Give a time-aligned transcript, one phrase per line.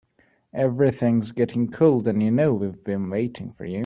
[0.55, 3.79] Everything's getting cold and you know we've been waiting for you.